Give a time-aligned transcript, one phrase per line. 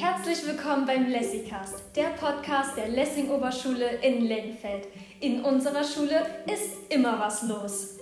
[0.00, 4.86] Herzlich willkommen beim Lessicast, der Podcast der Lessing Oberschule in Lenfeld.
[5.18, 7.98] In unserer Schule ist immer was los.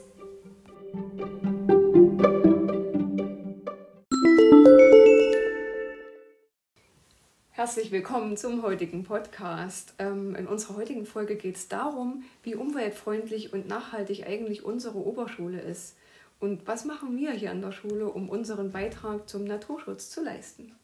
[7.53, 9.95] Herzlich willkommen zum heutigen Podcast.
[9.99, 15.63] Ähm, in unserer heutigen Folge geht es darum, wie umweltfreundlich und nachhaltig eigentlich unsere Oberschule
[15.63, 15.97] ist.
[16.41, 20.77] Und was machen wir hier an der Schule, um unseren Beitrag zum Naturschutz zu leisten?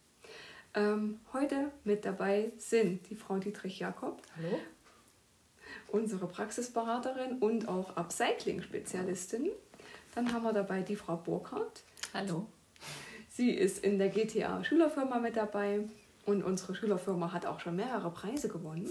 [0.74, 4.58] Ähm, heute mit dabei sind die Frau Dietrich-Jakob, Hallo.
[5.88, 9.50] unsere Praxisberaterin und auch Upcycling-Spezialistin.
[10.14, 11.82] Dann haben wir dabei die Frau Burkhardt.
[12.14, 12.46] Hallo.
[13.28, 15.80] Sie ist in der GTA Schülerfirma mit dabei
[16.24, 18.88] und unsere Schülerfirma hat auch schon mehrere Preise gewonnen.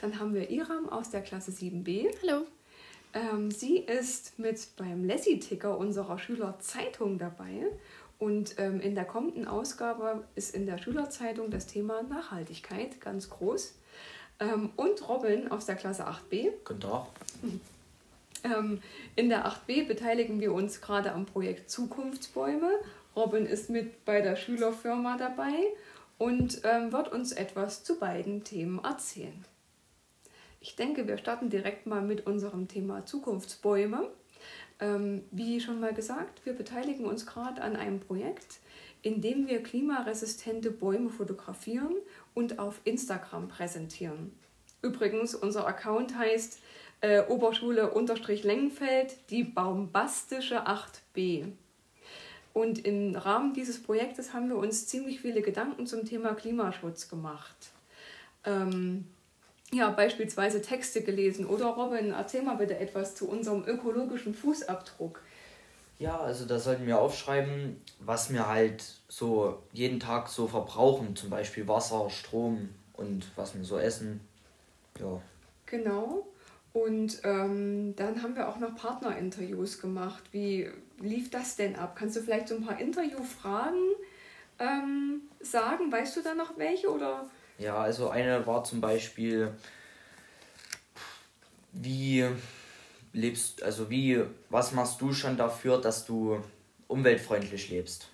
[0.00, 2.08] Dann haben wir Iram aus der Klasse 7b.
[2.22, 2.46] Hallo.
[3.12, 7.66] Ähm, sie ist mit beim Lessi-Ticker unserer Schülerzeitung dabei
[8.18, 13.74] und ähm, in der kommenden Ausgabe ist in der Schülerzeitung das Thema Nachhaltigkeit ganz groß.
[14.40, 16.50] Ähm, und Robin aus der Klasse 8b.
[16.64, 17.06] Guten Tag.
[18.44, 18.80] Ähm,
[19.16, 22.70] in der 8b beteiligen wir uns gerade am Projekt Zukunftsbäume.
[23.16, 25.52] Robin ist mit bei der Schülerfirma dabei
[26.18, 29.44] und ähm, wird uns etwas zu beiden Themen erzählen.
[30.60, 34.08] Ich denke, wir starten direkt mal mit unserem Thema Zukunftsbäume.
[34.80, 38.60] Ähm, wie schon mal gesagt, wir beteiligen uns gerade an einem Projekt,
[39.02, 41.94] in dem wir klimaresistente Bäume fotografieren
[42.34, 44.32] und auf Instagram präsentieren.
[44.82, 46.60] Übrigens, unser Account heißt
[47.00, 51.52] äh, Oberschule-Lengenfeld, die baumbastische 8b.
[52.54, 57.72] Und im Rahmen dieses Projektes haben wir uns ziemlich viele Gedanken zum Thema Klimaschutz gemacht.
[58.44, 59.06] Ähm,
[59.72, 61.46] ja, beispielsweise Texte gelesen.
[61.46, 65.20] Oder Robin, erzähl mal bitte etwas zu unserem ökologischen Fußabdruck.
[65.98, 71.16] Ja, also da sollten wir aufschreiben, was wir halt so jeden Tag so verbrauchen.
[71.16, 74.20] Zum Beispiel Wasser, Strom und was wir so essen.
[75.00, 75.20] Ja.
[75.66, 76.26] Genau.
[76.72, 80.22] Und ähm, dann haben wir auch noch Partnerinterviews gemacht.
[80.32, 80.70] Wie
[81.00, 81.96] lief das denn ab?
[81.96, 83.94] Kannst du vielleicht so ein paar Interviewfragen
[84.60, 85.90] ähm, sagen?
[85.90, 87.28] Weißt du da noch welche oder?
[87.58, 89.52] Ja, also eine war zum Beispiel,
[91.72, 92.26] wie
[93.12, 96.42] lebst, also wie, was machst du schon dafür, dass du
[96.86, 98.08] umweltfreundlich lebst?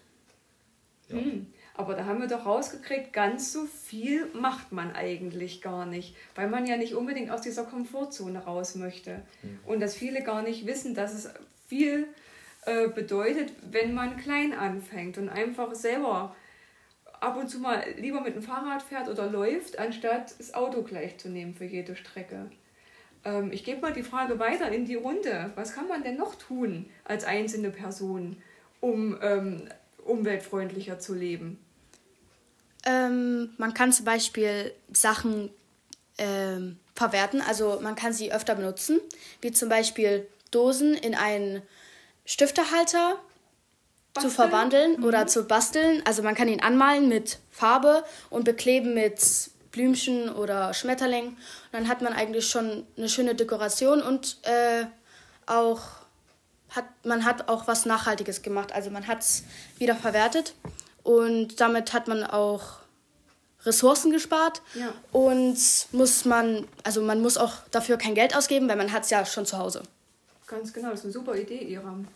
[1.08, 1.16] Ja.
[1.16, 1.46] Hm.
[1.76, 6.48] Aber da haben wir doch rausgekriegt, ganz so viel macht man eigentlich gar nicht, weil
[6.48, 9.22] man ja nicht unbedingt aus dieser Komfortzone raus möchte.
[9.42, 9.58] Mhm.
[9.66, 11.30] Und dass viele gar nicht wissen, dass es
[11.66, 12.06] viel
[12.64, 16.36] äh, bedeutet, wenn man klein anfängt und einfach selber
[17.24, 21.18] ab und zu mal lieber mit dem Fahrrad fährt oder läuft, anstatt das Auto gleich
[21.18, 22.50] zu nehmen für jede Strecke.
[23.24, 25.50] Ähm, ich gebe mal die Frage weiter in die Runde.
[25.54, 28.36] Was kann man denn noch tun als einzelne Person,
[28.80, 29.68] um ähm,
[30.04, 31.58] umweltfreundlicher zu leben?
[32.86, 35.50] Ähm, man kann zum Beispiel Sachen
[36.18, 39.00] ähm, verwerten, also man kann sie öfter benutzen,
[39.40, 41.62] wie zum Beispiel Dosen in einen
[42.26, 43.18] Stiftehalter
[44.14, 44.30] basteln?
[44.30, 45.04] zu verwandeln mhm.
[45.04, 46.02] oder zu basteln.
[46.04, 49.20] Also man kann ihn anmalen mit Farbe und bekleben mit
[49.72, 51.30] Blümchen oder Schmetterlingen.
[51.30, 51.38] Und
[51.72, 54.86] dann hat man eigentlich schon eine schöne Dekoration und äh,
[55.46, 55.80] auch
[56.70, 58.72] hat, man hat auch was Nachhaltiges gemacht.
[58.72, 59.44] Also man hat es
[59.78, 60.54] wieder verwertet
[61.02, 62.78] und damit hat man auch
[63.64, 64.92] Ressourcen gespart ja.
[65.12, 65.56] und
[65.92, 69.24] muss man, also man muss auch dafür kein Geld ausgeben, weil man hat es ja
[69.24, 69.82] schon zu Hause.
[70.46, 72.06] Ganz genau, das ist eine super Idee, Iram.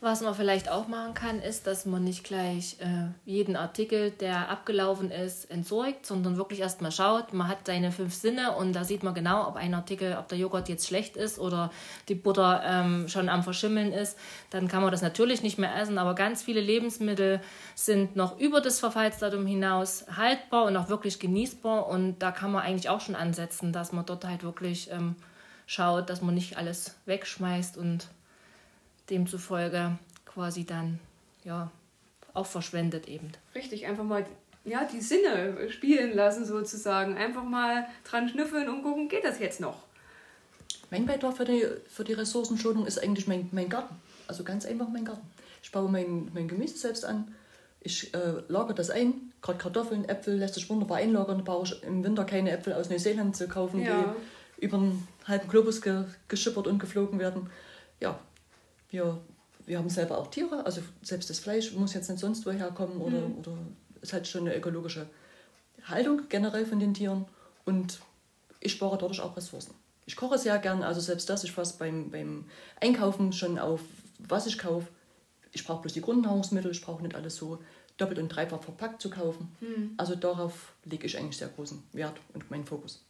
[0.00, 4.48] Was man vielleicht auch machen kann, ist, dass man nicht gleich äh, jeden Artikel, der
[4.48, 7.32] abgelaufen ist, entsorgt, sondern wirklich erstmal schaut.
[7.32, 10.38] Man hat seine fünf Sinne und da sieht man genau, ob ein Artikel, ob der
[10.38, 11.72] Joghurt jetzt schlecht ist oder
[12.08, 14.16] die Butter ähm, schon am Verschimmeln ist.
[14.50, 17.40] Dann kann man das natürlich nicht mehr essen, aber ganz viele Lebensmittel
[17.74, 21.88] sind noch über das Verfallsdatum hinaus haltbar und auch wirklich genießbar.
[21.88, 25.16] Und da kann man eigentlich auch schon ansetzen, dass man dort halt wirklich ähm,
[25.66, 28.06] schaut, dass man nicht alles wegschmeißt und
[29.10, 30.98] demzufolge quasi dann
[31.44, 31.70] ja
[32.34, 33.32] auch verschwendet eben.
[33.54, 34.26] Richtig, einfach mal
[34.64, 37.16] ja, die Sinne spielen lassen sozusagen.
[37.16, 39.84] Einfach mal dran schnüffeln und gucken, geht das jetzt noch?
[40.90, 43.94] Mein Beitrag für die, für die Ressourcenschonung ist eigentlich mein, mein Garten.
[44.26, 45.26] Also ganz einfach mein Garten.
[45.62, 47.34] Ich baue mein, mein Gemüse selbst an.
[47.80, 49.32] Ich äh, lagere das ein.
[49.40, 51.38] Gerade Kartoffeln, Äpfel lässt sich wunderbar einlagern.
[51.38, 54.14] Da brauche ich im Winter keine Äpfel aus Neuseeland zu kaufen, ja.
[54.58, 57.50] die über einen halben Globus ge, geschippert und geflogen werden.
[58.00, 58.18] Ja,
[58.90, 59.20] wir,
[59.66, 63.00] wir haben selber auch Tiere, also selbst das Fleisch muss jetzt nicht sonst woher kommen
[63.00, 63.38] oder, mhm.
[63.38, 63.58] oder
[64.00, 65.06] es hat schon eine ökologische
[65.84, 67.26] Haltung generell von den Tieren
[67.64, 68.00] und
[68.60, 69.74] ich spare dadurch auch Ressourcen.
[70.06, 72.46] Ich koche sehr gern, also selbst das, ich fasse beim, beim
[72.80, 73.80] Einkaufen schon auf,
[74.18, 74.88] was ich kaufe.
[75.52, 77.58] Ich brauche bloß die Grundnahrungsmittel, ich brauche nicht alles so
[77.98, 79.54] doppelt und dreifach verpackt zu kaufen.
[79.60, 79.94] Hm.
[79.96, 83.04] Also darauf lege ich eigentlich sehr großen Wert und meinen Fokus.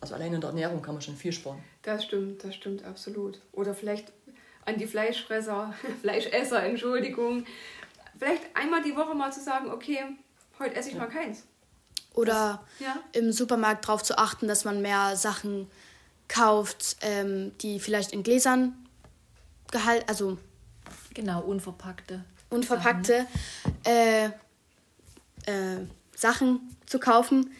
[0.00, 1.62] Also allein in der Ernährung kann man schon viel sparen.
[1.82, 3.40] Das stimmt, das stimmt absolut.
[3.52, 4.12] Oder vielleicht
[4.64, 7.44] an die Fleischfresser, Fleischesser, Entschuldigung.
[8.18, 10.00] Vielleicht einmal die Woche mal zu sagen, okay,
[10.58, 11.44] heute esse ich mal keins.
[12.14, 12.96] Oder Ja.
[13.12, 15.70] im Supermarkt darauf zu achten, dass man mehr Sachen
[16.28, 18.74] kauft, ähm, die vielleicht in Gläsern
[19.70, 20.38] gehalten, also
[21.14, 22.24] Genau, unverpackte.
[22.50, 23.26] unverpackte
[23.84, 24.26] äh,
[25.46, 27.50] äh, Sachen zu kaufen.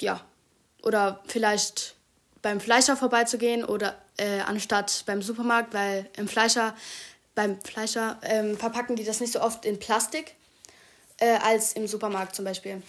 [0.00, 0.20] Ja.
[0.82, 1.96] Oder vielleicht
[2.44, 6.74] beim Fleischer vorbeizugehen oder äh, anstatt beim Supermarkt, weil im Fleischer,
[7.34, 10.34] beim Fleischer ähm, verpacken die das nicht so oft in Plastik
[11.18, 12.82] äh, als im Supermarkt zum Beispiel.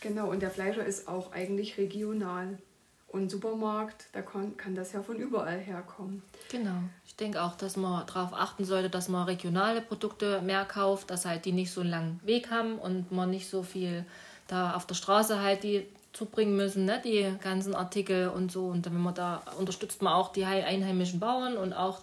[0.00, 2.58] Genau, und der Fleischer ist auch eigentlich regional.
[3.06, 6.20] Und Supermarkt, da kann, kann das ja von überall herkommen.
[6.50, 6.80] Genau.
[7.06, 11.24] Ich denke auch, dass man darauf achten sollte, dass man regionale Produkte mehr kauft, dass
[11.24, 14.04] halt die nicht so einen langen Weg haben und man nicht so viel
[14.48, 17.00] da auf der Straße halt die zubringen müssen, ne?
[17.04, 18.66] die ganzen Artikel und so.
[18.68, 22.00] Und wenn man da unterstützt man auch die hei- einheimischen Bauern und auch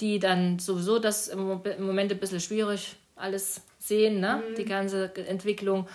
[0.00, 4.42] die dann sowieso das im Mo- im Moment ein bisschen schwierig alles sehen, ne?
[4.56, 5.88] die ganze Entwicklung.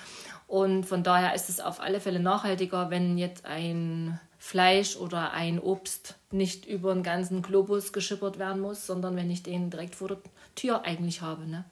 [0.48, 5.60] Und von daher ist es auf alle Fälle nachhaltiger, wenn jetzt ein Fleisch oder ein
[5.60, 10.08] Obst nicht über den ganzen Globus geschippert werden muss, sondern wenn ich den direkt vor
[10.08, 10.18] der
[10.56, 11.46] Tür eigentlich habe.
[11.46, 11.66] Ne?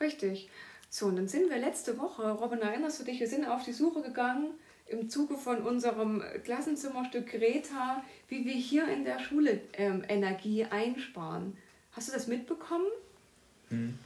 [0.00, 0.48] Richtig.
[0.96, 3.72] So, und dann sind wir letzte Woche, Robin, erinnerst du dich, wir sind auf die
[3.72, 4.52] Suche gegangen
[4.86, 11.56] im Zuge von unserem Klassenzimmerstück Greta, wie wir hier in der Schule ähm, Energie einsparen.
[11.90, 12.86] Hast du das mitbekommen?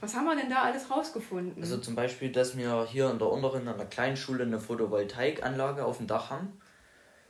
[0.01, 1.61] Was haben wir denn da alles rausgefunden?
[1.61, 5.85] Also zum Beispiel, dass wir hier in der unteren, an der kleinen Schule eine Photovoltaikanlage
[5.85, 6.59] auf dem Dach haben.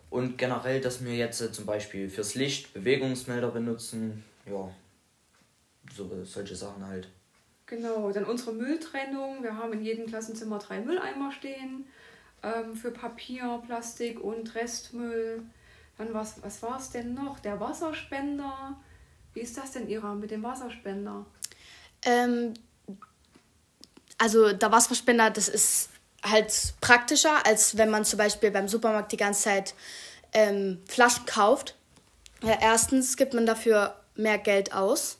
[0.09, 4.23] Und generell, dass wir jetzt äh, zum Beispiel fürs Licht Bewegungsmelder benutzen.
[4.45, 4.71] Ja,
[5.93, 7.09] so solche Sachen halt.
[7.69, 9.43] Genau, dann unsere Mülltrennung.
[9.43, 11.85] Wir haben in jedem Klassenzimmer drei Mülleimer stehen
[12.41, 15.43] ähm, für Papier, Plastik und Restmüll.
[15.99, 17.39] Dann was, was war es denn noch?
[17.39, 18.75] Der Wasserspender.
[19.35, 21.27] Wie ist das denn, Ira, mit dem Wasserspender?
[22.01, 22.55] Ähm,
[24.17, 25.89] also der Wasserspender, das ist
[26.23, 29.75] halt praktischer, als wenn man zum Beispiel beim Supermarkt die ganze Zeit
[30.33, 31.75] ähm, Flaschen kauft.
[32.41, 35.19] Ja, erstens gibt man dafür mehr Geld aus.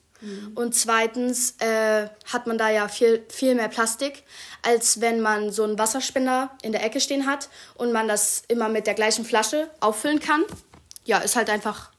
[0.55, 4.23] Und zweitens äh, hat man da ja viel, viel mehr Plastik,
[4.61, 8.67] als wenn man so einen Wasserspender in der Ecke stehen hat und man das immer
[8.67, 10.43] mit der gleichen Flasche auffüllen kann.
[11.05, 11.91] Ja, ist halt einfach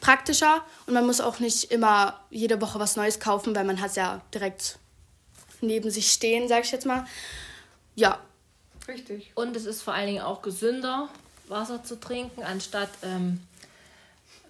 [0.00, 3.90] praktischer und man muss auch nicht immer jede Woche was Neues kaufen, weil man hat
[3.90, 4.78] es ja direkt
[5.60, 7.06] neben sich stehen, sag ich jetzt mal.
[7.96, 8.20] Ja,
[8.88, 9.32] Richtig.
[9.34, 11.08] Und es ist vor allen Dingen auch gesünder,
[11.48, 13.40] Wasser zu trinken, anstatt ähm,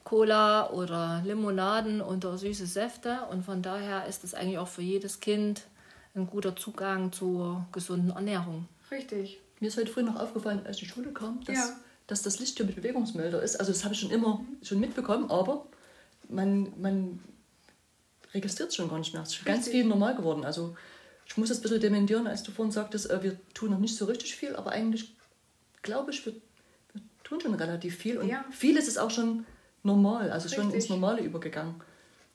[0.04, 3.20] Cola oder Limonaden oder süße Säfte.
[3.30, 5.62] Und von daher ist es eigentlich auch für jedes Kind
[6.14, 8.68] ein guter Zugang zur gesunden Ernährung.
[8.90, 9.40] Richtig.
[9.60, 11.70] Mir ist heute früh noch aufgefallen, als ich in die Schule kam, dass, Ja.
[12.06, 13.56] dass das Licht hier mit Bewegungsmelder ist.
[13.58, 15.66] Also das habe ich schon immer schon mitbekommen, aber
[16.28, 17.18] man, man
[18.32, 19.22] registriert es schon gar nicht mehr.
[19.22, 20.44] Es ist ganz viel normal geworden.
[20.44, 20.76] Also
[21.26, 23.96] ich muss das ein bisschen dementieren, als du vorhin sagtest, äh, wir tun noch nicht
[23.96, 25.14] so richtig viel, aber eigentlich
[25.82, 26.34] glaube ich, wir,
[26.92, 28.18] wir tun schon relativ viel.
[28.18, 28.44] Und Ja.
[28.50, 29.46] vieles ist auch schon
[29.84, 30.82] normal, also schon Richtig.
[30.82, 31.80] ins Normale übergegangen.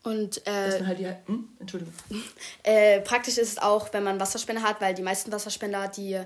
[0.03, 1.49] und äh, halt die, hm?
[1.59, 1.93] Entschuldigung.
[2.63, 6.21] äh, praktisch ist es auch, wenn man Wasserspender hat, weil die meisten Wasserspender, die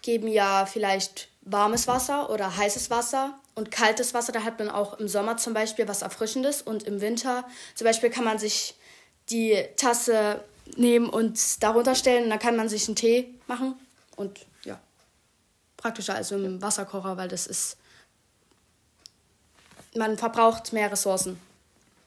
[0.00, 4.32] geben ja vielleicht warmes Wasser oder heißes Wasser und kaltes Wasser.
[4.32, 8.10] Da hat man auch im Sommer zum Beispiel was Erfrischendes und im Winter zum Beispiel
[8.10, 8.74] kann man sich
[9.30, 10.42] die Tasse
[10.76, 13.74] nehmen und darunter stellen und dann kann man sich einen Tee machen
[14.16, 14.78] und ja,
[15.76, 17.76] praktischer als im Wasserkocher, weil das ist,
[19.96, 21.38] man verbraucht mehr Ressourcen.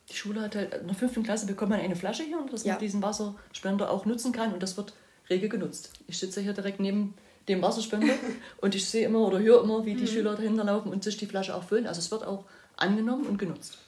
[0.10, 2.74] Die Schule hat halt, in der fünften Klasse bekommt man eine Flasche hier, dass Ja.
[2.74, 4.94] man diesen Wasserspender auch nutzen kann und das wird
[5.30, 5.92] rege genutzt.
[6.08, 7.16] Ich sitze hier direkt neben
[7.48, 8.14] dem Wasserspender
[8.62, 11.26] und ich sehe immer oder höre immer, wie die Schüler dahinter laufen und sich die
[11.26, 11.88] Flasche auch füllen.
[11.88, 12.46] Also es wird auch
[12.78, 13.80] angenommen und genutzt.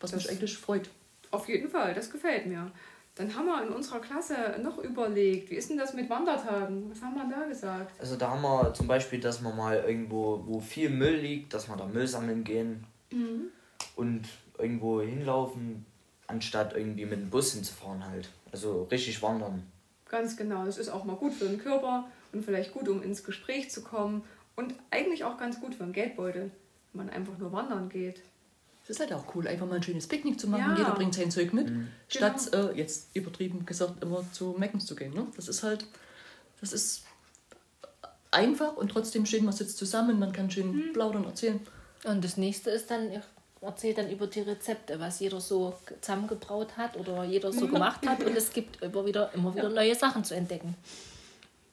[0.00, 0.88] Was mich Das- eigentlich freut.
[1.30, 2.70] Auf jeden Fall, das gefällt mir.
[3.14, 6.88] Dann haben wir in unserer Klasse noch überlegt, wie ist denn das mit Wandertagen?
[6.90, 8.00] Was haben wir da gesagt?
[8.00, 11.68] Also da haben wir zum Beispiel, dass man mal irgendwo, wo viel Müll liegt, dass
[11.68, 12.84] wir da Müll sammeln gehen
[13.96, 14.22] und
[14.58, 15.84] irgendwo hinlaufen,
[16.26, 18.28] anstatt irgendwie mit dem Bus hinzufahren halt.
[18.52, 19.62] Also richtig wandern.
[20.08, 23.24] Ganz genau, das ist auch mal gut für den Körper und vielleicht gut, um ins
[23.24, 24.22] Gespräch zu kommen
[24.56, 26.50] und eigentlich auch ganz gut für den Geldbeutel,
[26.92, 28.22] wenn man einfach nur wandern geht.
[28.84, 30.70] Es ist halt auch cool, einfach mal ein schönes Picknick zu machen.
[30.70, 30.76] Ja.
[30.78, 31.70] Jeder bringt sein Zeug mit,
[32.08, 32.68] statt Genau.
[32.68, 35.12] äh, jetzt übertrieben gesagt immer zu Meckens zu gehen.
[35.12, 35.26] Ne?
[35.36, 35.86] Das ist halt,
[36.62, 37.04] das ist
[38.30, 41.60] einfach und trotzdem schön, man sitzt zusammen, man kann schön plaudern, erzählen.
[42.04, 43.22] Und das nächste ist dann
[43.60, 48.22] erzählt dann über die Rezepte, was jeder so zusammengebraut hat oder jeder so gemacht hat.
[48.22, 50.76] Und es gibt immer wieder, immer wieder neue Sachen zu entdecken.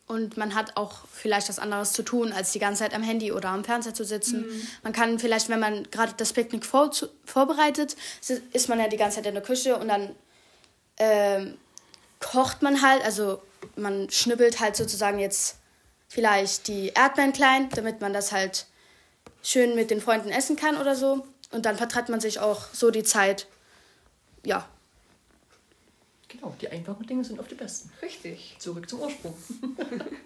[0.08, 3.32] Und man hat auch vielleicht was anderes zu tun, als die ganze Zeit am Handy
[3.32, 4.46] oder am Fernseher zu sitzen.
[4.84, 7.96] Man kann vielleicht, wenn man gerade das Picknick vor, zu, vorbereitet,
[8.54, 10.16] ist man ja die ganze Zeit in der Küche und dann
[10.98, 11.58] ähm,
[12.20, 13.42] kocht man halt, also
[13.76, 15.58] man schnibbelt halt sozusagen jetzt
[16.08, 18.68] vielleicht die Erdbeeren klein, damit man das halt
[19.46, 21.26] schön mit den Freunden essen kann oder so.
[21.52, 23.48] Und dann vertreibt man sich auch so die Zeit.
[24.44, 24.68] Ja,
[26.36, 27.92] Genau, die einfachen Dinge sind oft die besten.
[28.02, 28.56] Richtig.
[28.60, 29.36] Zurück zum Ursprung.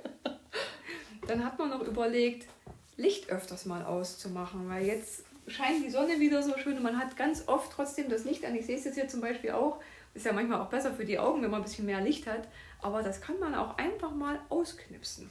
[1.28, 2.48] Dann hat man noch überlegt,
[2.98, 7.16] Licht öfters mal auszumachen, weil jetzt scheint die Sonne wieder so schön und man hat
[7.16, 8.56] ganz oft trotzdem das Licht an.
[8.56, 9.80] Ich sehe es jetzt hier zum Beispiel auch.
[10.14, 12.48] Ist ja manchmal auch besser für die Augen, wenn man ein bisschen mehr Licht hat.
[12.82, 15.30] Aber das kann man auch einfach mal ausknipsen.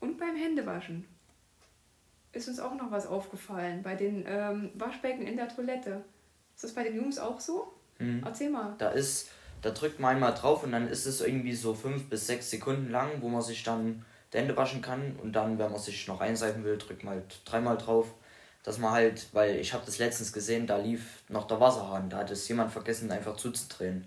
[0.00, 1.06] Und beim Händewaschen
[2.34, 3.82] ist uns auch noch was aufgefallen.
[3.82, 6.02] Bei den ähm, Waschbecken in der Toilette.
[6.54, 7.72] Ist das bei den Jungs auch so?
[7.98, 8.22] Mhm.
[8.24, 8.74] Erzähl mal.
[8.78, 9.28] Da ist,
[9.62, 12.90] da drückt man einmal drauf und dann ist es irgendwie so fünf bis sechs Sekunden
[12.90, 16.20] lang, wo man sich dann die Hände waschen kann und dann, wenn man sich noch
[16.20, 18.12] einseifen will, drückt man halt dreimal drauf.
[18.64, 22.18] Dass man halt, weil ich habe das letztens gesehen, da lief noch der Wasserhahn, da
[22.18, 24.06] hat es jemand vergessen, einfach zuzudrehen.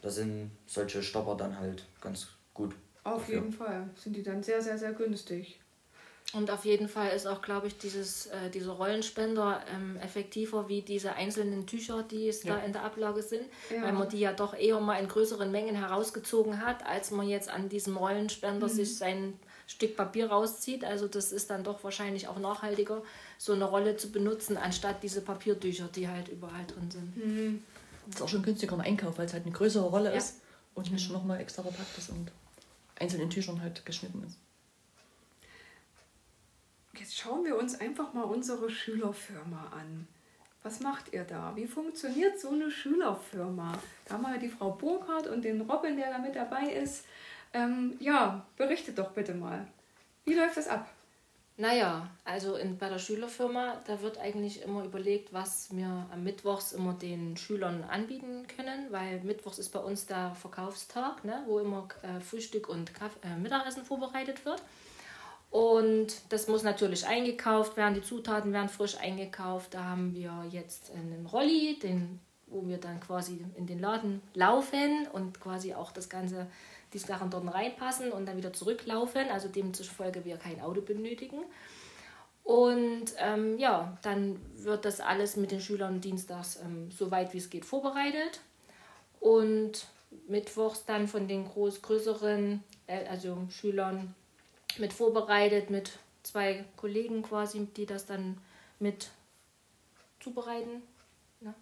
[0.00, 2.74] Da sind solche Stopper dann halt ganz gut.
[3.04, 3.34] Auf Ja.
[3.34, 5.60] jeden Fall sind die dann sehr, sehr, sehr günstig.
[6.32, 10.82] Und auf jeden Fall ist auch, glaube ich, dieses, äh, dieser Rollenspender ähm, effektiver wie
[10.82, 13.82] diese einzelnen Tücher, die es da in der Ablage sind, Ja.
[13.82, 17.48] weil man die ja doch eher mal in größeren Mengen herausgezogen hat, als man jetzt
[17.48, 19.34] an diesem Rollenspender sich sein
[19.66, 20.84] Stück Papier rauszieht.
[20.84, 23.02] Also das ist dann doch wahrscheinlich auch nachhaltiger,
[23.38, 27.62] so eine Rolle zu benutzen, anstatt diese Papiertücher, die halt überall drin sind.
[28.06, 30.16] Das ist auch schon günstiger im Einkauf, weil es halt eine größere Rolle Ja.
[30.16, 30.36] ist
[30.74, 32.30] und nicht nochmal extra verpackt ist und
[33.00, 34.36] einzeln in Tüchern halt geschnitten ist.
[36.98, 40.08] Jetzt schauen wir uns einfach mal unsere Schülerfirma an.
[40.62, 41.52] Was macht ihr da?
[41.54, 43.72] Wie funktioniert so eine Schülerfirma?
[44.04, 47.06] Da haben wir die Frau Burkhardt und den Robin, der da mit dabei ist.
[47.54, 49.66] Ähm, ja, berichtet doch bitte mal.
[50.24, 50.90] Wie läuft das ab?
[51.56, 56.72] Naja, also in, bei der Schülerfirma, da wird eigentlich immer überlegt, was wir am Mittwochs
[56.72, 61.86] immer den Schülern anbieten können, weil Mittwochs ist bei uns der Verkaufstag, ne, wo immer
[62.02, 64.62] äh, Frühstück und Kaff äh, Mittagessen vorbereitet wird.
[65.50, 69.74] Und das muss natürlich eingekauft werden, die Zutaten werden frisch eingekauft.
[69.74, 75.08] Da haben wir jetzt einen Rolli, den, wo wir dann quasi in den Laden laufen
[75.12, 76.46] und quasi auch das Ganze,
[76.92, 79.28] die Sachen dort reinpassen und dann wieder zurücklaufen.
[79.30, 81.40] Also demzufolge wir kein Auto benötigen.
[82.44, 87.38] Und ähm, ja, dann wird das alles mit den Schülern dienstags ähm, so weit wie
[87.38, 88.40] es geht vorbereitet.
[89.18, 89.86] Und
[90.28, 94.14] mittwochs dann von den groß größeren, äh, also Schülern
[94.78, 98.38] mit vorbereitet, mit zwei Kollegen quasi, die das dann
[98.78, 99.10] mit
[100.20, 100.82] zubereiten.
[101.40, 101.54] Ne?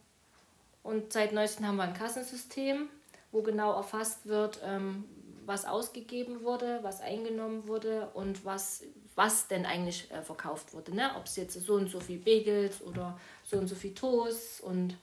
[0.82, 2.88] Und seit neuestem haben wir ein Kassensystem,
[3.32, 5.04] wo genau erfasst wird, ähm,
[5.46, 8.82] was ausgegeben wurde, was eingenommen wurde und was,
[9.14, 10.94] was denn eigentlich äh, verkauft wurde.
[10.94, 11.10] Ne?
[11.16, 14.96] Ob es jetzt so und so viel Bagels oder so und so viel Toast und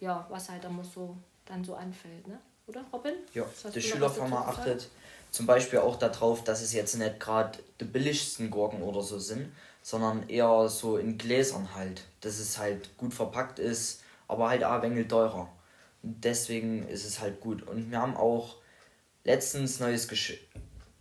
[0.00, 2.26] ja, was halt dann so, dann so anfällt.
[2.26, 2.40] Ne?
[2.66, 3.14] Oder Robin?
[3.34, 4.58] Ja, zu sagen?
[4.58, 4.88] achtet
[5.34, 9.52] zum Beispiel auch darauf, dass es jetzt nicht gerade die billigsten Gurken oder so sind,
[9.82, 14.80] sondern eher so in Gläsern halt, dass es halt gut verpackt ist, aber halt auch
[14.80, 15.48] ein teurer.
[16.04, 17.64] Und deswegen ist es halt gut.
[17.64, 18.58] Und wir haben auch
[19.24, 20.38] letztens neues Gesch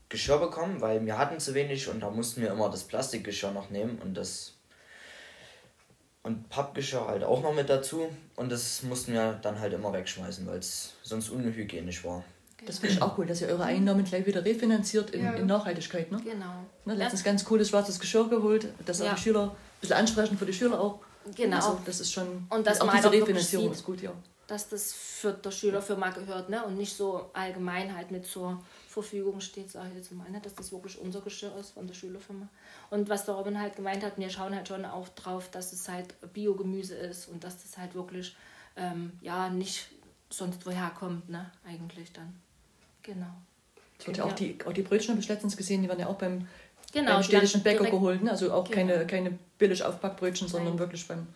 [0.09, 3.69] Geschirr bekommen, weil wir hatten zu wenig und da mussten wir immer das Plastikgeschirr noch
[3.69, 4.53] nehmen und das
[6.23, 10.47] und Pappgeschirr halt auch noch mit dazu und das mussten wir dann halt immer wegschmeißen,
[10.47, 12.23] weil es sonst unhygienisch war.
[12.65, 15.33] Das finde ich auch cool, dass ihr eure Einnahmen gleich wieder refinanziert in, Ja.
[15.33, 16.11] in Nachhaltigkeit.
[16.11, 16.19] Ne?
[16.23, 16.65] Genau.
[16.85, 19.13] Ne, letztens ganz cooles schwarzes Geschirr geholt, das auch Ja.
[19.15, 20.99] die Schüler, ein bisschen ansprechend für die Schüler auch.
[21.35, 21.55] Genau.
[21.55, 24.11] Also, das ist schon, Und dass auch diese halt auch Refinanzierung sieht, ist gut, ja.
[24.47, 26.63] dass das für der Schülerfirma gehört ne?
[26.65, 30.39] und nicht so allgemein halt mit zur Verfügung steht, sage ich jetzt mal, ne?
[30.41, 32.47] dass das wirklich unser Geschirr ist von der Schülerfirma.
[32.89, 35.87] Und was der Robin halt gemeint hat, wir schauen halt schon auch drauf, dass es
[35.87, 38.35] halt Biogemüse ist und dass das halt wirklich
[38.75, 39.87] ähm, ja nicht
[40.29, 41.49] sonst woher kommt, ne?
[41.65, 42.39] eigentlich dann.
[43.03, 43.27] Genau.
[43.99, 46.07] Es wird ja auch die, auch die Brötchen habe ich letztens gesehen, die werden ja
[46.07, 46.47] auch beim,
[46.91, 48.23] Genau, beim städtischen Bäcker geholt.
[48.23, 48.31] Ne?
[48.31, 48.75] Also auch Genau.
[48.75, 50.79] keine, keine billig Aufpackbrötchen, sondern Nein.
[50.79, 51.27] wirklich beim,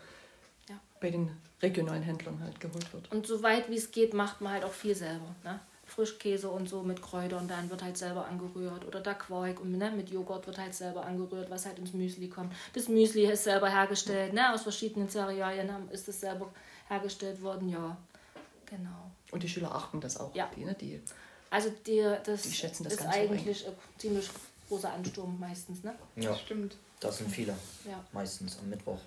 [0.69, 0.75] Ja.
[0.99, 1.31] bei den
[1.61, 3.11] regionalen Händlern halt geholt wird.
[3.11, 5.35] Und so weit wie es geht, macht man halt auch viel selber.
[5.43, 5.59] Ne?
[5.85, 8.85] Frischkäse und so mit Kräutern, dann wird halt selber angerührt.
[8.85, 12.27] Oder der Quark und ne, mit Joghurt wird halt selber angerührt, was halt ins Müsli
[12.27, 12.53] kommt.
[12.73, 14.53] Das Müsli ist selber hergestellt, ne?
[14.53, 16.51] aus verschiedenen Cerealien ist es selber
[16.89, 17.95] hergestellt worden, ja.
[18.65, 19.11] Genau.
[19.31, 20.35] Und die Schüler achten das auch.
[20.35, 20.49] Ja.
[20.55, 20.75] Die, ne?
[20.79, 21.01] die,
[21.49, 24.29] Also die, das, Die schätzen das ist eigentlich ein ziemlich
[24.67, 25.83] großer Ansturm meistens.
[25.83, 25.95] Ne?
[26.15, 26.75] Ja, Das stimmt.
[26.99, 27.55] das sind viele.
[27.89, 28.03] Ja.
[28.11, 28.99] Meistens am Mittwoch.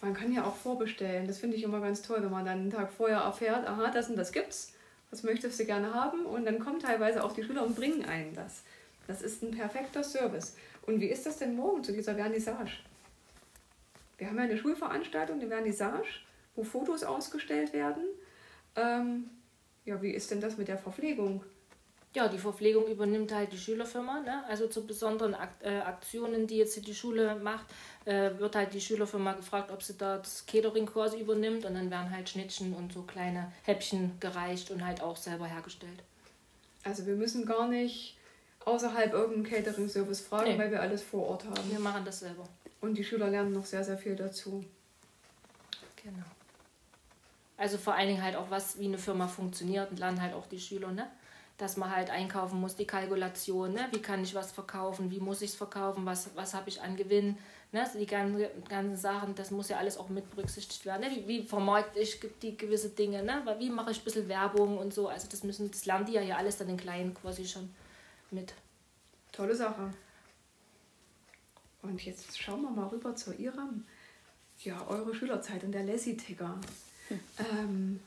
[0.00, 1.26] Man kann ja auch vorbestellen.
[1.26, 4.08] Das finde ich immer ganz toll, wenn man dann einen Tag vorher erfährt, aha, das
[4.08, 4.72] und das gibt's.
[5.10, 6.24] Was möchtest du gerne haben?
[6.26, 8.62] Und dann kommen teilweise auch die Schüler und bringen einen das.
[9.06, 10.54] Das ist ein perfekter Service.
[10.86, 12.72] Und wie ist das denn morgen zu dieser Vernissage?
[14.18, 16.08] Wir haben ja eine Schulveranstaltung, eine Vernissage,
[16.56, 18.04] wo Fotos ausgestellt werden.
[18.76, 19.30] Ähm,
[19.88, 21.42] ja, wie ist denn das mit der Verpflegung?
[22.14, 24.20] Ja, die Verpflegung übernimmt halt die Schülerfirma.
[24.20, 24.44] Ne?
[24.48, 27.66] Also zu besonderen Ak äh, Aktionen, die jetzt die Schule macht,
[28.06, 31.64] äh, wird halt die Schülerfirma gefragt, ob sie da das Catering quasi übernimmt.
[31.64, 36.02] Und dann werden halt Schnittchen und so kleine Häppchen gereicht und halt auch selber hergestellt.
[36.84, 38.16] Also wir müssen gar nicht
[38.64, 40.58] außerhalb irgendeinen Catering-Service fragen, Nee.
[40.58, 41.70] weil wir alles vor Ort haben.
[41.70, 42.44] Wir machen das selber.
[42.80, 44.64] Und die Schüler lernen noch sehr, sehr viel dazu.
[46.02, 46.24] Genau.
[47.58, 50.46] Also vor allen Dingen halt auch, was wie eine Firma funktioniert und lernen halt auch
[50.46, 51.10] die Schüler, ne?
[51.58, 53.88] Dass man halt einkaufen muss, die Kalkulation, ne?
[53.90, 56.96] Wie kann ich was verkaufen, wie muss ich es verkaufen, was, was habe ich an
[56.96, 57.36] Gewinn,
[57.72, 57.84] ne?
[57.98, 61.00] Die ganzen, ganzen Sachen, das muss ja alles auch mit berücksichtigt werden.
[61.00, 61.10] Ne?
[61.10, 63.42] Wie, wie vermarkte ich die gewisse Dinge, ne?
[63.58, 65.08] Wie mache ich ein bisschen Werbung und so.
[65.08, 67.74] Also das müssen, das lernen die ja hier alles dann in Kleinen quasi schon
[68.30, 68.54] mit.
[69.32, 69.90] Tolle Sache.
[71.82, 73.84] Und jetzt schauen wir mal rüber zu Ihrem,
[74.60, 76.60] ja, eure Schülerzeit und der Lassie-Ticker.
[77.38, 78.00] Ähm,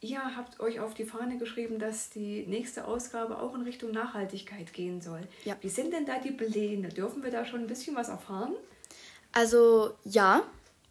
[0.00, 4.72] ihr habt euch auf die Fahne geschrieben, dass die nächste Ausgabe auch in Richtung Nachhaltigkeit
[4.72, 5.20] gehen soll.
[5.44, 5.56] Ja.
[5.60, 6.88] Wie sind denn da die Pläne?
[6.88, 8.54] Dürfen wir da schon ein bisschen was erfahren?
[9.32, 10.42] Also ja,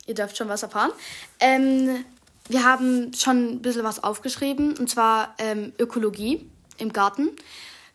[0.05, 0.91] ihr dürft schon was erfahren.
[1.39, 2.05] Ähm,
[2.49, 7.29] wir haben schon ein bisschen was aufgeschrieben, und zwar ähm, Ökologie im Garten.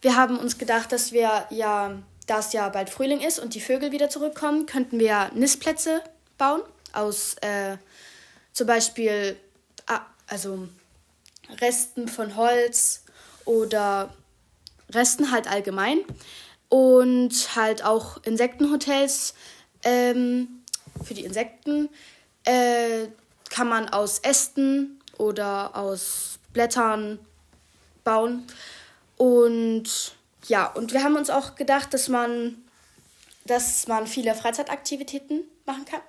[0.02, 3.60] Wir haben uns gedacht, dass wir ja, da es ja bald Frühling ist und die
[3.60, 6.02] Vögel wieder zurückkommen, könnten wir Nistplätze
[6.38, 6.60] bauen
[6.92, 7.76] aus äh,
[8.52, 9.36] zum Beispiel
[10.32, 10.66] also
[11.60, 13.04] Resten von Holz
[13.44, 14.14] oder
[14.90, 15.98] Resten halt allgemein
[16.70, 19.34] und halt auch Insektenhotels
[19.84, 20.62] ähm,
[21.04, 21.90] für die Insekten
[22.44, 23.08] äh,
[23.50, 27.18] kann man aus Ästen oder aus Blättern
[28.02, 28.46] bauen.
[29.18, 30.14] Und
[30.48, 32.56] ja, und wir haben uns auch gedacht, dass man,
[33.44, 36.00] dass man viele Freizeitaktivitäten machen kann.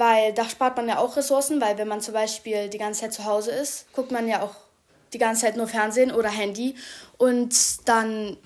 [0.00, 3.12] Weil da spart man ja auch Ressourcen, weil wenn man zum Beispiel die ganze Zeit
[3.12, 4.54] zu Hause ist, guckt man ja auch
[5.12, 6.74] die ganze Zeit nur Fernsehen oder Handy.
[7.18, 7.54] Und
[7.86, 8.38] dann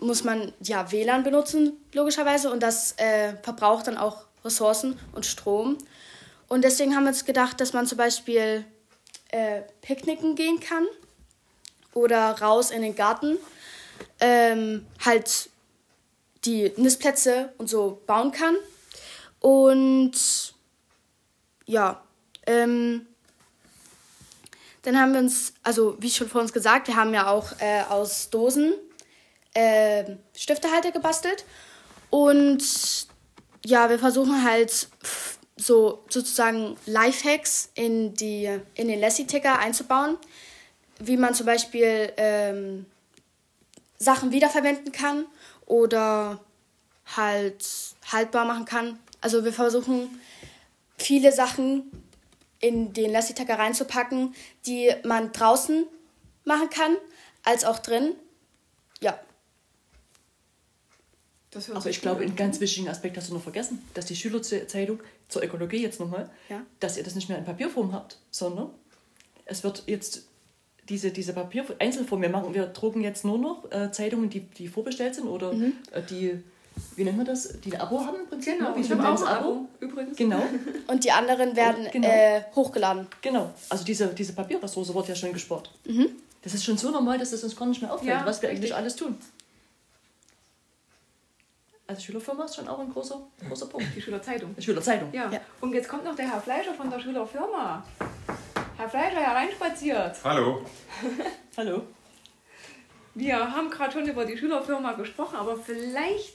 [0.00, 2.50] muss man ja WLAN benutzen, logischerweise.
[2.50, 5.76] Und das äh, verbraucht dann auch Ressourcen und Strom.
[6.48, 8.64] Und deswegen haben wir uns gedacht, dass man zum Beispiel
[9.28, 10.86] äh, picknicken gehen kann
[11.92, 13.36] oder raus in den Garten,
[14.20, 15.50] ähm, halt
[16.46, 18.56] die Nistplätze und so bauen kann.
[19.40, 20.53] Und
[21.66, 22.02] ja,
[22.46, 23.06] ähm,
[24.82, 27.82] dann haben wir uns, also wie schon vor uns gesagt, wir haben ja auch äh,
[27.88, 28.74] aus Dosen
[29.54, 30.04] äh,
[30.36, 31.44] Stiftehalter gebastelt.
[32.10, 32.62] Und
[33.64, 34.88] ja, wir versuchen halt
[35.56, 40.18] so sozusagen Lifehacks in, die, in den Lassie-Ticker einzubauen,
[40.98, 42.86] wie man zum Beispiel ähm,
[43.98, 45.24] Sachen wiederverwenden kann
[45.66, 46.40] oder
[47.16, 47.64] halt
[48.12, 48.98] haltbar machen kann.
[49.20, 50.20] Also wir versuchen
[51.04, 51.90] viele Sachen
[52.60, 54.34] in den Lassie-Ticker reinzupacken,
[54.66, 55.84] die man draußen
[56.44, 56.96] machen kann,
[57.42, 58.14] als auch drin.
[59.00, 59.18] Ja,
[61.70, 62.36] Aber sich ich glaube, einen an.
[62.36, 66.64] ganz wichtigen Aspekt hast du noch vergessen, dass die Schülerzeitung zur Ökologie jetzt nochmal, Ja.
[66.80, 68.70] dass ihr das nicht mehr in Papierform habt, sondern
[69.44, 70.26] es wird jetzt
[70.88, 74.68] diese, diese Papier Einzelform, wir machen, wir drucken jetzt nur noch äh, Zeitungen, die, die
[74.68, 75.52] vorbestellt sind oder
[75.92, 76.42] äh, die,
[76.96, 78.58] wie nennt man das, die ein Abo haben im Prinzip.
[78.58, 78.76] Genau, ne?
[78.76, 80.16] wie ich habe auch ein Abo übrigens.
[80.16, 80.42] Genau,
[80.86, 82.08] und die anderen werden genau.
[82.08, 83.06] äh, hochgeladen.
[83.20, 83.52] genau.
[83.68, 85.70] Also diese, diese Papierressource wird ja schon gespart.
[86.42, 88.50] Das ist schon so normal, dass es uns gar nicht mehr auffällt, Ja, was wir
[88.50, 89.16] eigentlich alles tun.
[91.86, 93.86] Also Schülerfirma ist schon auch ein großer, großer Punkt.
[93.94, 94.54] Die Schülerzeitung.
[94.56, 95.12] Die Schülerzeitung.
[95.12, 95.30] Ja.
[95.30, 95.40] Ja.
[95.60, 97.84] und jetzt kommt noch der Herr Fleischer von der Schülerfirma.
[98.76, 100.16] Herr Fleischer, hereinspaziert.
[100.24, 100.64] Hallo.
[101.56, 101.82] Hallo.
[103.14, 106.34] Wir haben gerade schon über die Schülerfirma gesprochen, aber vielleicht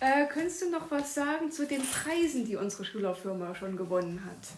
[0.00, 4.48] äh, könntest du noch was sagen zu den Preisen, die unsere Schülerfirma schon gewonnen hat.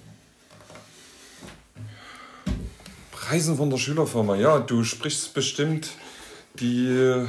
[3.12, 4.36] Preisen von der Schülerfirma.
[4.36, 5.90] Ja, du sprichst bestimmt
[6.54, 7.26] die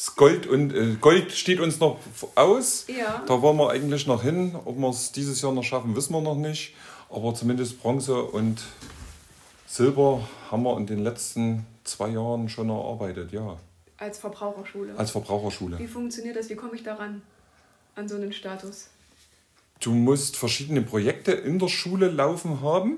[0.00, 1.98] das Gold und äh, Gold steht uns noch
[2.34, 2.86] aus.
[2.88, 3.22] Ja.
[3.26, 4.56] Da wollen wir eigentlich noch hin.
[4.64, 6.74] Ob wir es dieses Jahr noch schaffen, wissen wir noch nicht.
[7.10, 8.62] Aber zumindest Bronze und
[9.66, 13.58] Silber haben wir in den letzten zwei Jahren schon erarbeitet, ja.
[13.98, 14.94] Als Verbraucherschule.
[14.96, 15.78] Als Verbraucherschule.
[15.78, 16.48] Wie funktioniert das?
[16.48, 17.20] Wie komme ich daran?
[18.00, 18.88] An so einen Status?
[19.78, 22.96] Du musst verschiedene Projekte in der Schule laufen haben,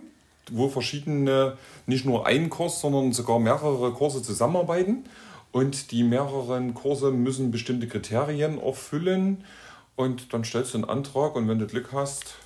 [0.48, 5.04] wo verschiedene, nicht nur ein Kurs, sondern sogar mehrere Kurse zusammenarbeiten.
[5.50, 9.44] Und die mehreren Kurse müssen bestimmte Kriterien erfüllen.
[9.96, 12.36] Und dann stellst du einen Antrag und wenn du Glück hast,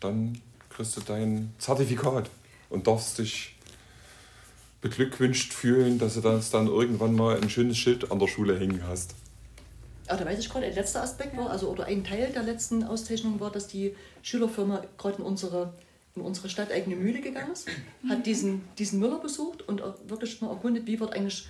[0.00, 0.40] dann
[0.70, 2.30] kriegst du dein Zertifikat
[2.70, 3.56] und darfst dich
[4.80, 8.82] beglückwünscht fühlen, dass du das dann irgendwann mal ein schönes Schild an der Schule hängen
[8.88, 9.14] hast.
[10.08, 12.84] Ah, da weiß ich gerade, ein letzter Aspekt war, also oder ein Teil der letzten
[12.84, 15.72] Auszeichnung war, dass die Schülerfirma gerade in unsere,
[16.14, 17.66] in unsere stadteigene Mühle gegangen ist,
[18.08, 21.48] hat diesen, diesen Müller besucht und auch wirklich mal erkundet, wie wird eigentlich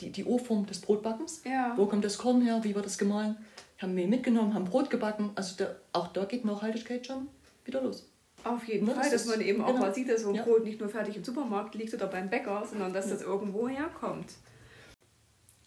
[0.00, 1.72] die, die O-Form des Brotbackens, Ja.
[1.76, 3.36] wo kommt das Korn her, wie wird das gemahlen,
[3.78, 7.28] haben Mehl mitgenommen, haben Brot gebacken, also da, auch da geht Nachhaltigkeit schon
[7.64, 8.06] wieder los.
[8.44, 9.80] Auf jeden Ne, Fall, das dass man eben auch genau.
[9.80, 10.42] mal sieht, dass so ein Ja.
[10.44, 14.26] Brot nicht nur fertig im Supermarkt liegt oder beim Bäcker, sondern dass das irgendwo herkommt.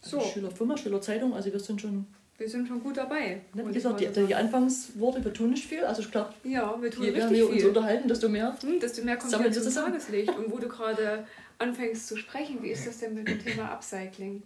[0.04, 2.06] Also So, Schülerfirma, Schülerzeitung, also wir sind schon,
[2.38, 3.42] wir sind schon gut dabei.
[3.54, 4.34] ne, wie gesagt, die, so die.
[4.36, 7.64] Anfangsworte, wir tun nicht viel, also ich glaube, Ja, wir tun je mehr wir uns
[7.64, 9.74] unterhalten, desto mehr Hm, desto mehr kommt wir zum.
[9.74, 10.30] Tageslicht.
[10.38, 11.26] Und wo du gerade
[11.60, 14.42] anfängst zu sprechen, wie ist das denn mit dem Thema Upcycling?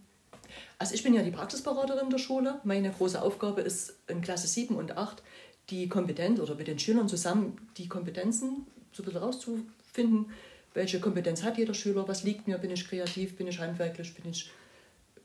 [0.77, 2.59] Also ich bin ja die Praxisberaterin der Schule.
[2.63, 5.23] Meine große Aufgabe ist in Klasse 7 und 8
[5.69, 10.27] die Kompetenz oder mit den Schülern zusammen die Kompetenzen so ein bisschen rauszufinden,
[10.73, 14.29] welche Kompetenz hat jeder Schüler, was liegt mir, bin ich kreativ, bin ich handwerklich, bin
[14.29, 14.51] ich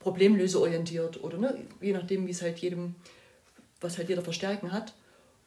[0.01, 2.95] problemlöseorientiert oder ne, je nachdem, wie es halt jedem,
[3.79, 4.93] was halt jeder verstärken hat.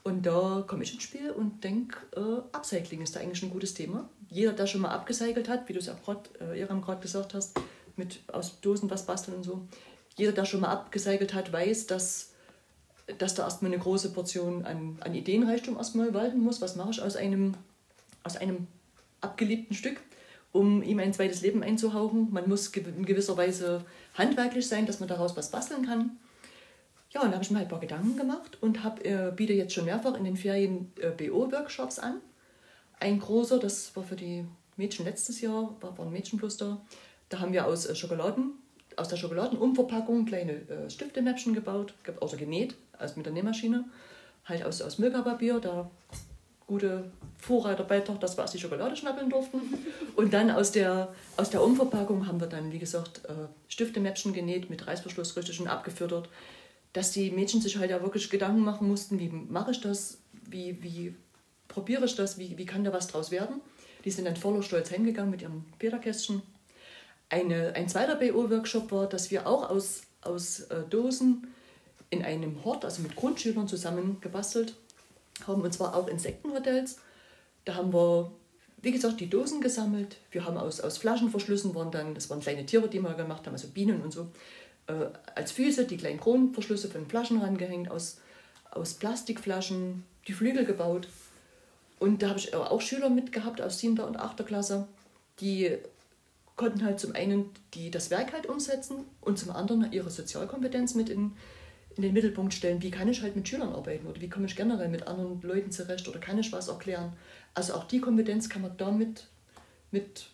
[0.05, 3.75] Und da komme ich ins Spiel und denke, äh, Upcycling ist da eigentlich ein gutes
[3.75, 4.09] Thema.
[4.29, 7.35] Jeder, der schon mal abgecycelt hat, wie du es auch gerade, äh, Iram gerade gesagt
[7.35, 7.59] hast,
[7.97, 9.67] mit aus Dosen was basteln und so,
[10.17, 12.33] jeder, der schon mal abgecycelt hat, weiß, dass,
[13.19, 16.61] dass da erstmal eine große Portion an, an Ideenreichtum erstmal walten muss.
[16.61, 17.55] Was mache ich aus einem,
[18.23, 18.67] aus einem
[19.21, 20.01] abgeliebten Stück,
[20.53, 22.29] um ihm ein zweites Leben einzuhauchen?
[22.31, 23.85] Man muss in gewisser Weise
[24.15, 26.17] handwerklich sein, dass man daraus was basteln kann.
[27.11, 29.53] Ja, und da habe ich mir halt ein paar Gedanken gemacht und hab, äh, biete
[29.53, 32.21] jetzt schon mehrfach in den Ferien äh, BO-Workshops an.
[32.99, 34.45] Ein großer, das war für die
[34.77, 36.81] Mädchen letztes Jahr, war, ein Mädchenplus da.
[37.35, 38.53] Haben wir aus äh, Schokoladen,
[38.97, 43.85] aus der Schokoladenumverpackung kleine äh, Stiftemäppchen gebaut, ge- also genäht, also mit der Nähmaschine.
[44.45, 45.91] Halt aus, aus Milka-Papier, da
[46.67, 49.61] gute Vorreiter bei doch, dass wir erst die Schokolade schnappeln durften.
[50.17, 54.71] Und dann aus der, aus der Umverpackung haben wir dann, wie gesagt, äh, Stiftemäppchen genäht,
[54.71, 56.29] mit Reißverschluss richtig und abgefüttert,
[56.93, 60.83] dass die Mädchen sich halt ja wirklich Gedanken machen mussten, wie mache ich das, wie,
[60.83, 61.15] wie
[61.69, 63.61] probiere ich das, wie, wie kann da was draus werden.
[64.05, 66.43] Die sind dann voller Stolz hingegangen mit ihrem Federkästchen.
[67.29, 71.49] Eine, ein zweiter BO-Workshop war, dass wir auch aus, aus äh, Dosen
[72.11, 74.75] in einem Hort, also mit Grundschülern zusammen gebastelt
[75.47, 76.99] haben, und zwar auch Insektenhotels.
[77.65, 78.31] Da haben wir,
[78.83, 80.17] wie gesagt, die Dosen gesammelt.
[80.31, 83.55] Wir haben aus, aus Flaschenverschlüssen, waren dann, das waren kleine Tiere, die wir gemacht haben,
[83.55, 84.29] also Bienen und so,
[84.87, 88.19] äh, als Füße die kleinen Kronenverschlüsse von Flaschen rangehängt, aus,
[88.71, 91.09] aus Plastikflaschen die Flügel gebaut.
[91.99, 94.01] Und da habe ich auch Schüler mitgehabt aus 7.
[94.01, 94.45] und 8.
[94.45, 94.87] Klasse,
[95.41, 95.79] die
[96.57, 101.09] konnten halt zum einen die, das Werk halt umsetzen und zum anderen ihre Sozialkompetenz mit
[101.09, 101.33] in,
[101.97, 102.83] in den Mittelpunkt stellen.
[102.83, 105.71] Wie kann ich halt mit Schülern arbeiten oder wie komme ich generell mit anderen Leuten
[105.71, 107.13] zurecht oder kann ich was erklären?
[107.55, 109.29] Also auch die Kompetenz kann man damit
[109.91, 110.27] mit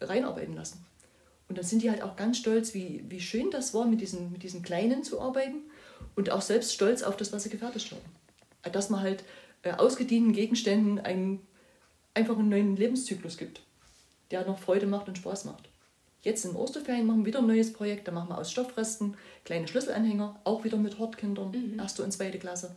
[0.00, 0.84] reinarbeiten lassen.
[1.48, 4.30] Und dann sind die halt auch ganz stolz, wie, wie schön das war, mit diesen,
[4.30, 5.62] mit diesen Kleinen zu arbeiten
[6.14, 8.72] und auch selbst stolz auf das, was sie gefertigt haben.
[8.72, 9.24] Dass man halt
[9.62, 11.40] äh, ausgedienten Gegenständen einen,
[12.14, 13.62] einfach einen neuen Lebenszyklus gibt,
[14.30, 15.67] der noch Freude macht und Spaß macht.
[16.22, 19.68] Jetzt in Osterferien machen wir wieder ein neues Projekt, da machen wir aus Stoffresten kleine
[19.68, 22.76] Schlüsselanhänger, auch wieder mit Hortkindern, erste und zweite Klasse.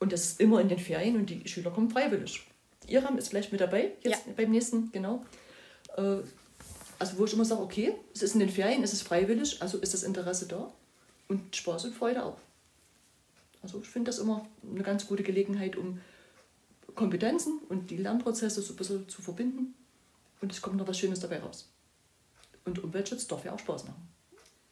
[0.00, 2.46] Und das ist immer in den Ferien und die Schüler kommen freiwillig.
[2.88, 5.24] Iram ist vielleicht mit dabei, jetzt beim nächsten, genau.
[5.96, 6.16] Äh,
[6.98, 9.78] also wo ich immer sage, okay, es ist in den Ferien, es ist freiwillig, also
[9.78, 10.72] ist das Interesse da
[11.28, 12.38] und Spaß und Freude auch.
[13.62, 16.00] Also ich finde das immer eine ganz gute Gelegenheit, um
[16.94, 19.74] Kompetenzen und die Lernprozesse so ein bisschen zu verbinden.
[20.40, 21.68] Und es kommt noch was Schönes dabei raus.
[22.64, 24.08] Und Umweltschutz darf ja auch Spaß machen.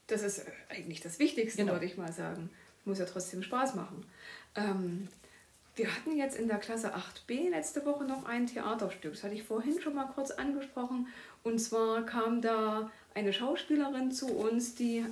[0.06, 1.72] Das ist äh, eigentlich das Wichtigste, Genau.
[1.74, 2.50] würde ich mal sagen.
[2.84, 4.04] Muss ja trotzdem Spaß machen.
[4.56, 5.08] Ähm,
[5.76, 9.12] wir hatten jetzt in der Klasse 8b letzte Woche noch ein Theaterstück.
[9.12, 11.08] Das hatte ich vorhin schon mal kurz angesprochen.
[11.42, 15.04] Und zwar kam da eine Schauspielerin zu uns, die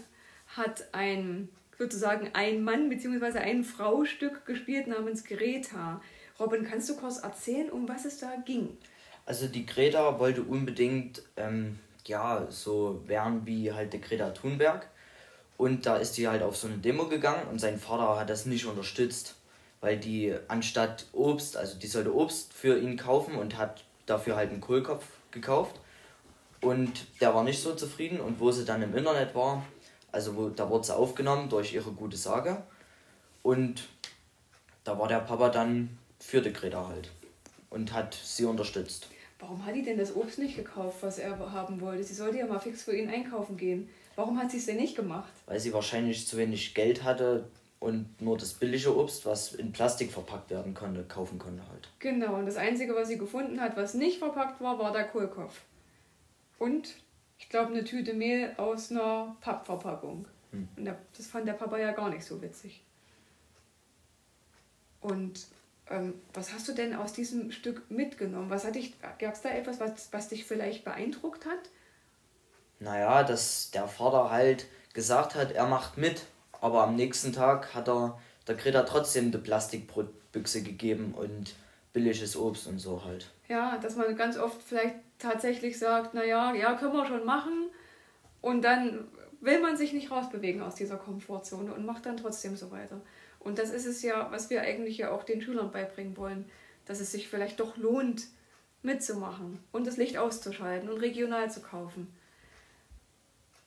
[0.48, 3.38] hat ein sozusagen ein Mann bzw.
[3.38, 6.02] ein Frau-Stück gespielt namens Greta.
[6.38, 8.76] Robin, kannst du kurz erzählen, um was es da ging?
[9.24, 14.88] Also die Greta wollte unbedingt ähm, ja so werden wie halt die Greta Thunberg.
[15.56, 18.46] Und da ist die halt auf so eine Demo gegangen und sein Vater hat das
[18.46, 19.34] nicht unterstützt,
[19.80, 24.50] weil die anstatt Obst, also die sollte Obst für ihn kaufen und hat dafür halt
[24.50, 25.78] einen Kohlkopf gekauft.
[26.62, 29.64] Und der war nicht so zufrieden und wo sie dann im Internet war,
[30.12, 32.62] also wo, da wurde sie aufgenommen durch ihre gute Sage.
[33.42, 33.88] Und
[34.84, 37.10] da war der Papa dann für die Greta halt
[37.70, 39.08] und hat sie unterstützt.
[39.40, 42.04] Warum hat die denn das Obst nicht gekauft, was er haben wollte?
[42.04, 43.88] Sie sollte ja mal fix für ihn einkaufen gehen.
[44.14, 45.32] Warum hat sie es denn nicht gemacht?
[45.46, 47.46] weil sie wahrscheinlich zu wenig Geld hatte,
[47.80, 51.88] und nur das billige Obst, was in Plastik verpackt werden konnte, kaufen konnte halt.
[51.98, 55.62] Genau, und das Einzige, was sie gefunden hat, was nicht verpackt war, war der Kohlkopf.
[56.58, 56.94] Und
[57.38, 60.26] ich glaube, eine Tüte Mehl aus einer Pappverpackung.
[60.52, 60.68] Hm.
[60.76, 60.84] Und
[61.16, 62.82] das fand der Papa ja gar nicht so witzig.
[65.00, 65.46] Und
[66.32, 68.50] was hast du denn aus diesem Stück mitgenommen?
[68.50, 71.58] Was hat dich, gab es da etwas, was, was dich vielleicht beeindruckt hat?
[72.78, 76.26] Naja, dass der Vater halt gesagt hat, er macht mit,
[76.60, 81.54] aber am nächsten Tag hat er der Greta trotzdem eine Plastikbrotbüchse gegeben und
[81.92, 83.30] billiges Obst und so halt.
[83.48, 87.68] Ja, dass man ganz oft vielleicht tatsächlich sagt, naja, ja, können wir schon machen.
[88.40, 89.08] Und dann
[89.40, 93.00] will man sich nicht rausbewegen aus dieser Komfortzone und macht dann trotzdem so weiter.
[93.40, 96.44] Und das ist es ja, was wir eigentlich ja auch den Schülern beibringen wollen,
[96.84, 98.26] dass es sich vielleicht doch lohnt,
[98.82, 102.12] mitzumachen und das Licht auszuschalten und regional zu kaufen.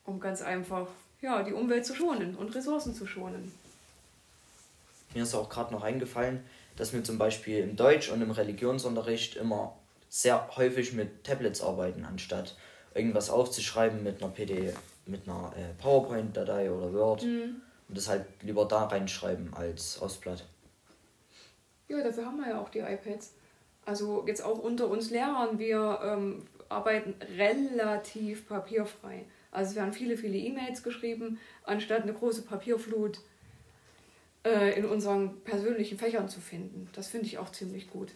[0.05, 0.87] Um ganz einfach
[1.21, 3.51] ja, die Umwelt zu schonen und Ressourcen zu schonen.
[5.13, 6.43] Mir ist auch gerade noch eingefallen,
[6.75, 9.77] dass wir zum Beispiel im Deutsch- und im Religionsunterricht immer
[10.09, 12.57] sehr häufig mit Tablets arbeiten, anstatt
[12.93, 14.73] irgendwas aufzuschreiben mit einer PD,
[15.05, 17.23] mit einer äh, PowerPoint-Datei oder Word.
[17.93, 20.47] Und das halt lieber da reinschreiben als aufs Blatt.
[21.87, 23.35] Ja, dafür haben wir ja auch die iPads.
[23.85, 29.25] Also jetzt auch unter uns Lehrern, wir ähm, arbeiten relativ papierfrei.
[29.51, 33.19] Also es werden viele, viele E-Mails geschrieben, anstatt eine große Papierflut
[34.43, 36.89] äh, in unseren persönlichen Fächern zu finden.
[36.93, 38.09] Das finde ich auch ziemlich gut.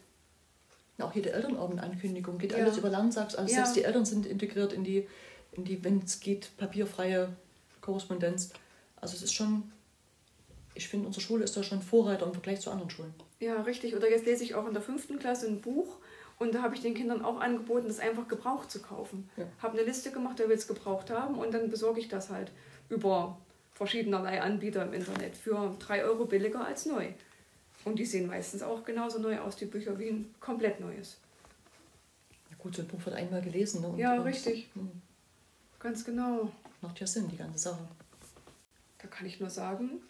[0.97, 2.63] Auch jede Elternabendankündigung geht Ja.
[2.63, 3.35] alles über Landsachs.
[3.35, 3.57] Also Ja.
[3.57, 5.07] selbst die Eltern sind integriert in die,
[5.51, 7.29] in die wenn es geht, papierfreie
[7.79, 8.53] Korrespondenz.
[9.01, 9.71] Also es ist schon,
[10.73, 13.13] ich finde, unsere Schule ist da schon Vorreiter im Vergleich zu anderen Schulen.
[13.39, 13.95] Ja, richtig.
[13.95, 15.97] Oder jetzt lese ich auch in der fünften Klasse ein Buch
[16.39, 19.29] und da habe ich den Kindern auch angeboten, das einfach gebraucht zu kaufen.
[19.38, 19.45] Ja.
[19.62, 22.51] Habe eine Liste gemacht, wer will es gebraucht haben und dann besorge ich das halt
[22.89, 23.38] über
[23.73, 27.07] verschiedenerlei Anbieter im Internet für 3 Euro billiger als neu.
[27.86, 31.17] Und die sehen meistens auch genauso neu aus, die Bücher, wie ein komplett neues.
[32.49, 33.81] Ja gut, so ein Buch wird einmal gelesen.
[33.81, 33.88] Ne?
[33.88, 34.69] Und, Ja, richtig.
[34.73, 34.91] Hm,
[35.79, 36.51] Ganz genau.
[36.81, 37.88] Macht ja Sinn, die ganze Sache.
[38.99, 40.01] Da kann ich nur sagen,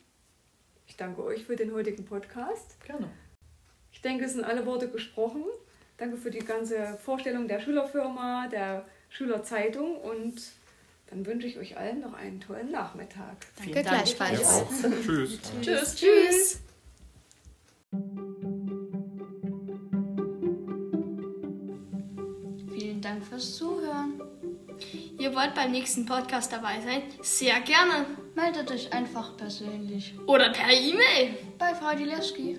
[0.88, 2.80] ich danke euch für den heutigen Podcast.
[2.86, 3.10] Gerne.
[3.91, 5.43] Ich denke, es sind alle Worte gesprochen.
[5.97, 10.36] Danke für die ganze Vorstellung der Schülerfirma, der Schülerzeitung und
[11.08, 13.38] dann wünsche ich euch allen noch einen tollen Nachmittag.
[13.58, 14.41] Danke gleichfalls.
[14.41, 14.71] Ja, auch.
[15.04, 15.39] Tschüss.
[15.62, 15.95] Tschüss.
[15.95, 16.60] Tschüss.
[22.73, 24.21] Vielen Dank fürs Zuhören.
[25.28, 27.02] Ihr wollt beim nächsten Podcast dabei sein?
[27.22, 28.06] Sehr gerne.
[28.34, 30.13] Meldet euch einfach persönlich.
[30.26, 31.38] Oder per E-Mail.
[31.58, 32.58] Bei Frau Dileski.